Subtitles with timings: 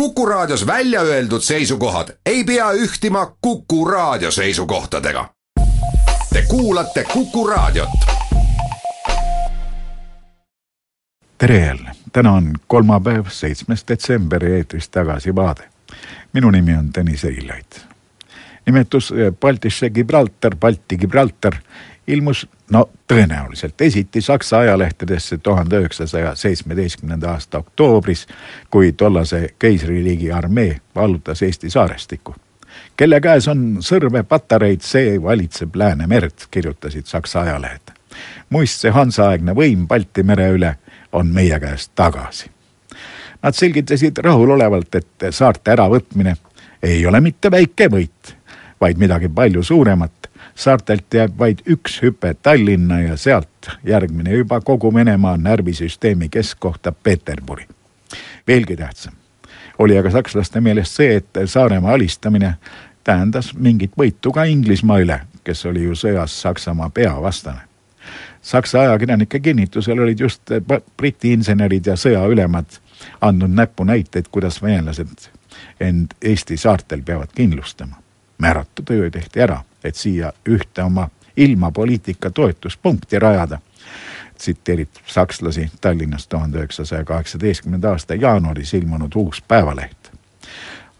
[0.00, 5.28] Kuku Raadios välja öeldud seisukohad ei pea ühtima Kuku Raadio seisukohtadega.
[6.32, 7.88] Te kuulate Kuku Raadiot.
[11.38, 15.68] tere jälle, täna on kolmapäev, seitsmes detsember ja eetris tagasivaade.
[16.32, 17.86] minu nimi on Tõnis Eilait.
[18.66, 21.56] nimetus Baltisse Gibraltar, Balti Gibraltar
[22.06, 28.26] ilmus no tõenäoliselt esiti Saksa ajalehtedesse tuhande üheksasaja seitsmeteistkümnenda aasta oktoobris,
[28.70, 32.34] kui tollase keisririigi armee vallutas Eesti saarestikku.
[32.96, 37.92] kelle käes on sõrmepatareid, see valitseb Läänemerd, kirjutasid Saksa ajalehed.
[38.50, 40.76] muist see Hansa-aegne võim Balti mere üle
[41.12, 42.50] on meie käest tagasi.
[43.42, 46.36] Nad selgitasid rahulolevalt, et saarte äravõtmine
[46.82, 48.36] ei ole mitte väike võit,
[48.80, 54.94] vaid midagi palju suuremat saartelt jääb vaid üks hüpe Tallinna ja sealt järgmine juba kogu
[54.94, 57.66] Venemaa närvisüsteemi keskkohta Peterburi.
[58.46, 59.12] veelgi tähtsam
[59.78, 62.54] oli aga sakslaste meelest see, et Saaremaa alistamine
[63.04, 67.60] tähendas mingit võitu ka Inglismaa üle, kes oli ju sõjas Saksamaa peavastane.
[68.42, 70.52] Saksa ajakirjanike kinnitusel olid just
[70.96, 72.80] Briti insenerid ja sõjaülemad
[73.20, 75.30] andnud näpunäiteid, kuidas venelased
[75.80, 78.05] end Eesti saartel peavad kindlustama.
[78.38, 83.58] Määratu töö tehti ära et siia ühte oma ilmapoliitika toetuspunkti rajada.
[84.38, 90.12] tsiteerib sakslasi Tallinnas tuhande üheksasaja kaheksateistkümnenda aasta jaanuaris ilmunud uus päevaleht.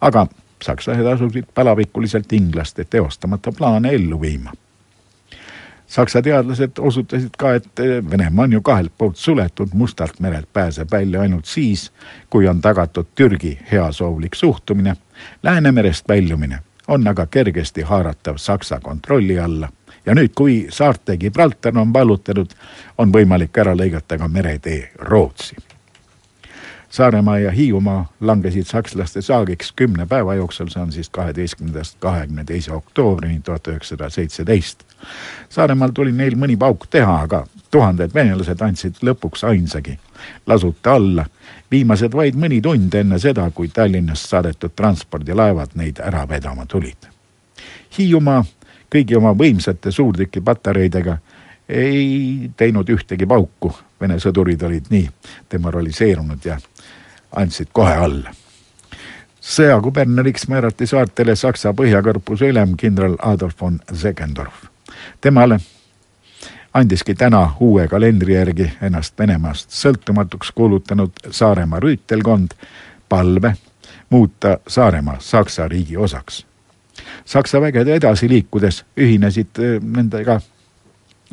[0.00, 0.26] aga
[0.62, 4.52] sakslased asusid palavikuliselt inglaste teostamata plaane ellu viima.
[5.86, 7.70] Saksa teadlased osutasid ka, et
[8.10, 11.92] Venemaa on ju kahelt poolt suletud, Mustalt merelt pääseb välja ainult siis,
[12.30, 14.96] kui on tagatud Türgi heasoovlik suhtumine,
[15.42, 19.68] Läänemerest väljumine on aga kergesti haaratav Saksa kontrolli alla
[20.06, 22.52] ja nüüd, kui saarte Gibraltar on vallutatud,
[22.98, 25.56] on võimalik ära lõigata ka meretee Rootsi.
[26.90, 32.72] Saaremaa ja Hiiumaa langesid sakslaste saagiks kümne päeva jooksul, see on siis kaheteistkümnendast kahekümne teise
[32.72, 34.84] oktoobrini tuhat üheksasada seitseteist.
[35.48, 39.98] Saaremaal tuli neil mõni pauk teha, aga tuhanded venelased andsid lõpuks ainsagi
[40.46, 41.26] lasuta alla
[41.70, 47.08] viimased vaid mõni tund enne seda, kui Tallinnast saadetud transpordilaevad neid ära vedama tulid.
[47.98, 48.44] Hiiumaa
[48.92, 51.18] kõigi oma võimsate suurtükipatareidega
[51.68, 55.06] ei teinud ühtegi pauku, Vene sõdurid olid nii
[55.50, 56.58] demoraliseerunud ja
[57.32, 58.34] andsid kohe alla.
[59.40, 64.52] sõjakuberneriks määrati saartele Saksa põhjakorpuse ülem kindral Adolf von Seckendorf.
[65.20, 65.60] temale
[66.76, 72.52] andiski täna uue kalendri järgi ennast Venemaast sõltumatuks kuulutanud Saaremaa rüütelkond
[73.08, 73.54] palve
[74.10, 76.46] muuta Saaremaa Saksa riigi osaks.
[77.24, 80.40] Saksa vägede edasi liikudes ühinesid äh, nendega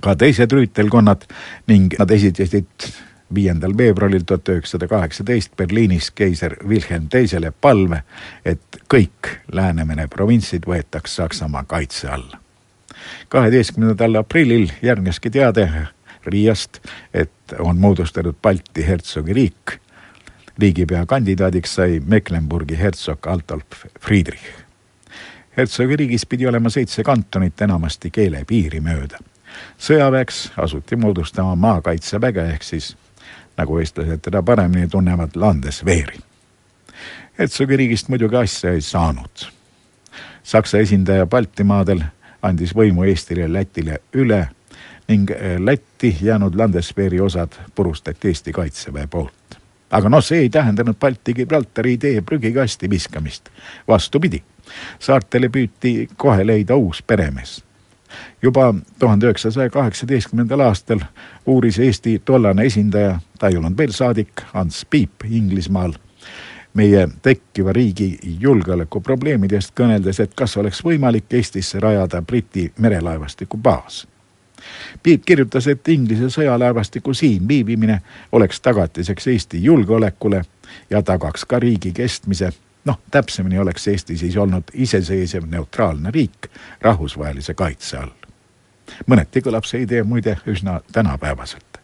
[0.02, 1.28] ka teised rüütelkonnad
[1.68, 2.88] ning nad esitasid
[3.36, 8.04] viiendal veebruaril tuhat üheksasada kaheksateist Berliinis keiser Wilhelm Teisele palve,
[8.46, 12.43] et kõik Läänemere provintsid võetaks Saksamaa kaitse alla
[13.30, 15.70] kaheteistkümnendal aprillil järgneski teade
[16.26, 16.78] Riiast,
[17.14, 19.72] et on moodustatud Balti hertsogi riik.
[20.60, 24.44] riigipea kandidaadiks sai Mecklenburgi hertsog Altolf Friedrich.
[25.58, 29.18] hertsogi riigis pidi olema seitse kantonit enamasti keelepiiri mööda.
[29.78, 32.96] sõjaväeks asuti moodustama maakaitseväge ehk siis
[33.58, 36.18] nagu eestlased teda paremini tunnevad, Landeswehri.
[37.40, 39.50] hertsogi riigist muidugi asja ei saanud.
[40.44, 42.02] Saksa esindaja Baltimaadel
[42.44, 44.48] andis võimu Eestile ja Lätile üle
[45.08, 49.60] ning eh, Lätti jäänud Landesveeri osad purustati Eesti kaitseväe poolt.
[49.92, 53.50] aga noh, see ei tähendanud Balti Gibraltari idee prügikasti viskamist.
[53.88, 54.44] vastupidi,
[55.00, 57.64] saartele püüti kohe leida uus peremees.
[58.42, 61.00] juba tuhande üheksasaja kaheksateistkümnendal aastal
[61.46, 65.94] uuris Eesti tollane esindaja, ta ei olnud veel saadik, Ants Piip Inglismaal
[66.74, 74.08] meie tekkiva riigi julgeolekuprobleemidest kõneldes, et kas oleks võimalik Eestisse rajada Briti merelaevastiku baas.
[75.04, 78.02] Piip kirjutas, et Inglise sõjalaevastiku siin viibimine
[78.32, 80.42] oleks tagatiseks Eesti julgeolekule
[80.90, 82.50] ja tagaks ka riigi kestmise.
[82.86, 86.48] noh, täpsemini oleks Eesti siis olnud iseseisev neutraalne riik
[86.82, 88.10] rahvusvahelise kaitse all.
[89.08, 91.80] mõneti kõlab see idee muide üsna tänapäevaselt.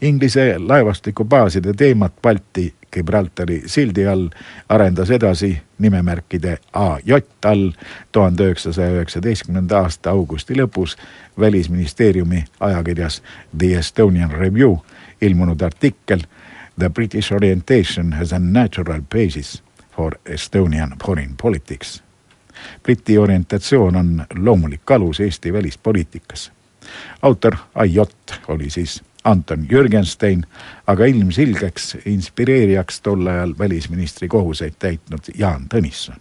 [0.00, 4.28] Inglise laevastikubaaside teemat Balti Gibraltari sildi all
[4.68, 7.12] arendas edasi nimemärkide AJ
[7.44, 7.70] all
[8.12, 10.96] tuhande üheksasaja üheksateistkümnenda aasta augusti lõpus
[11.40, 13.22] välisministeeriumi ajakirjas
[13.58, 14.76] The Estonian Review
[15.20, 16.20] ilmunud artikkel
[16.78, 19.62] The British orientation has a natural basis
[19.96, 22.02] for Estonian foreign politics.
[22.82, 26.52] Briti orientatsioon on loomulik alus Eesti välispoliitikas.
[27.22, 27.98] autor AJ
[28.48, 30.44] oli siis Anton Jürgenstein,
[30.86, 36.20] aga ilmselgeks inspireerijaks tol ajal välisministri kohuseid täitnud Jaan Tõnisson.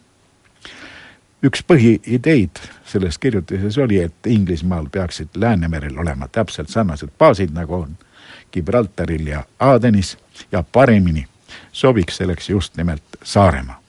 [1.43, 7.97] üks põhiideid selles kirjutises oli, et Inglismaal peaksid Läänemerel olema täpselt sarnased baasid, nagu on
[8.53, 10.17] Gibraltaril ja Aadenis
[10.51, 11.27] ja paremini
[11.71, 13.81] sobiks selleks just nimelt Saaremaa.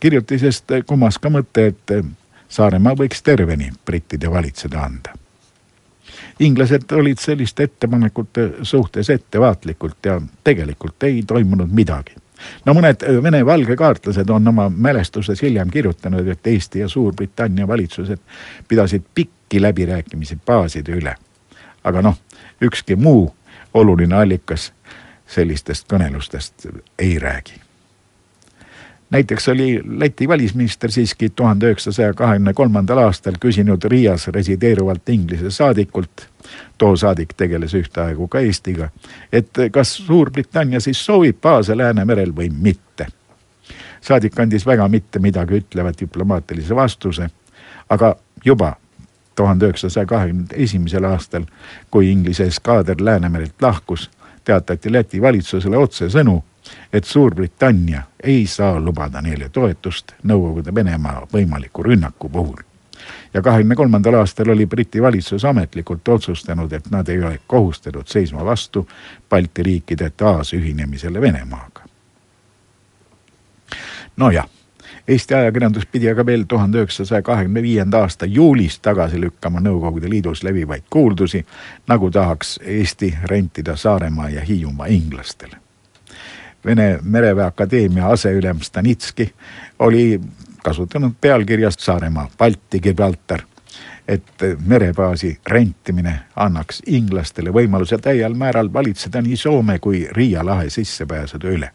[0.00, 2.06] kirjutisest kumas ka mõte, et
[2.48, 5.21] Saaremaa võiks terveni brittide valitseda anda
[6.40, 12.14] inglased olid selliste ettepanekute suhtes ettevaatlikult ja tegelikult ei toimunud midagi.
[12.66, 18.18] no mõned Vene valgekaartlased on oma mälestustes hiljem kirjutanud, et Eesti ja Suurbritannia valitsused
[18.68, 21.14] pidasid pikki läbirääkimisi baaside üle.
[21.84, 22.18] aga noh,
[22.62, 23.34] ükski muu
[23.74, 24.72] oluline allikas
[25.26, 26.66] sellistest kõnelustest
[26.98, 27.71] ei räägi
[29.12, 36.28] näiteks oli Läti välisminister siiski tuhande üheksasaja kahekümne kolmandal aastal küsinud Riias resideeruvalt Inglise saadikult,
[36.78, 38.88] too saadik tegeles ühtaegu ka Eestiga,
[39.32, 43.06] et kas Suurbritannia siis soovib baase Läänemerel või mitte.
[44.00, 47.28] saadik andis väga mitte midagi ütleva diplomaatilise vastuse,
[47.88, 48.76] aga juba
[49.36, 51.44] tuhande üheksasaja kahekümne esimesel aastal,
[51.90, 54.10] kui Inglise eskaader Läänemerelt lahkus,
[54.44, 56.42] teatati Läti valitsusele otsesõnu
[56.92, 62.56] et Suurbritannia ei saa lubada neile toetust Nõukogude Venemaa võimaliku rünnaku puhul.
[63.34, 68.44] ja kahekümne kolmandal aastal oli Briti valitsus ametlikult otsustanud, et nad ei ole kohustatud seisma
[68.44, 68.88] vastu
[69.30, 71.82] Balti riikide taasühinemisele Venemaaga.
[74.16, 74.48] nojah
[75.08, 80.42] Eesti ajakirjandus pidi aga veel tuhande üheksasaja kahekümne viienda aasta juulis tagasi lükkama Nõukogude Liidus
[80.46, 81.42] levivaid kuuldusi,
[81.88, 85.61] nagu tahaks Eesti rentida Saaremaa ja Hiiumaa inglastele.
[86.64, 89.34] Vene mereväe akadeemia aseülem Stanitski
[89.78, 90.20] oli
[90.64, 93.42] kasutanud pealkirjast Saaremaa Balti Gibraltar,
[94.08, 101.48] et merebaasi rentimine annaks inglastele võimaluse täiel määral valitseda nii Soome kui Riia lahe sissepääsude
[101.48, 101.70] üle.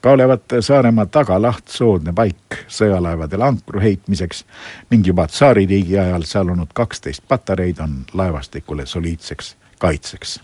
[0.00, 4.44] ka olevat Saaremaa tagalaht soodne paik sõjalaevadele ankru heitmiseks
[4.90, 10.40] ning juba tsaaririigi ajal seal olnud kaksteist patareid on laevastikule soliidseks kaitseks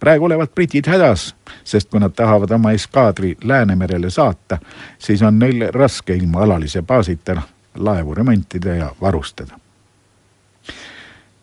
[0.00, 1.34] praegu olevat britid hädas,
[1.64, 4.58] sest kui nad tahavad oma eskaadri Läänemerele saata,
[4.98, 7.42] siis on neil raske ilma alalise baasita
[7.74, 9.58] laevu remontida ja varustada.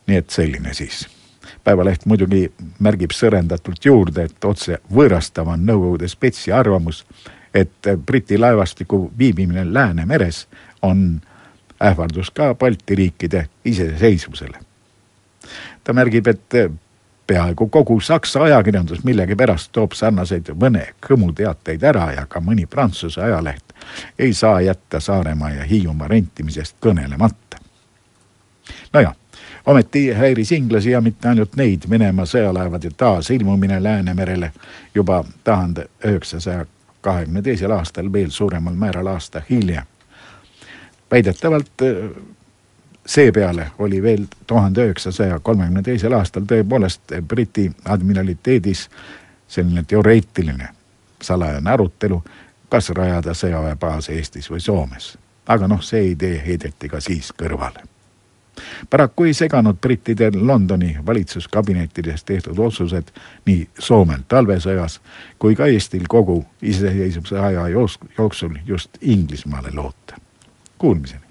[0.08, 1.08] nii et selline siis.
[1.64, 7.06] päevaleht muidugi märgib sõrendatult juurde, et otse võõrastav on Nõukogude spetsi arvamus,
[7.54, 10.48] et Briti laevastiku viibimine Läänemeres
[10.82, 11.22] on
[11.84, 14.60] ähvardus ka Balti riikide iseseisvusele.
[15.84, 16.54] ta märgib, et
[17.32, 23.72] peaaegu kogu Saksa ajakirjandus millegipärast toob sarnaseid mõne kõmuteateid ära ja ka mõni Prantsuse ajaleht
[24.20, 27.62] ei saa jätta Saaremaa ja Hiiumaa rentimisest kõnelemata.
[28.94, 29.16] nojah,
[29.66, 34.52] ometi häiris inglasi ja mitte ainult neid Venemaa sõjalaevade taasilmumine Läänemerele
[34.96, 36.66] juba tuhande üheksasaja
[37.02, 39.86] kahekümne teisel aastal veel suuremal määral aasta hiljem.
[41.12, 41.72] väidetavalt
[43.06, 48.90] seepeale oli veel tuhande üheksasaja kolmekümne teisel aastal tõepoolest Briti admiraliteedis
[49.48, 50.70] selline teoreetiline
[51.22, 52.24] salajane arutelu,
[52.70, 55.18] kas rajada sõjaväebaas Eestis või Soomes.
[55.48, 57.84] aga noh, see idee heideti ka siis kõrvale.
[58.90, 63.12] paraku ei seganud brittidel Londoni valitsuskabinettides tehtud otsused
[63.46, 65.00] nii Soomel talvesõjas
[65.40, 67.68] kui ka Eestil kogu iseseisvuse aja
[68.18, 70.16] jooksul just Inglismaale loota.
[70.78, 71.31] Kuulmiseni.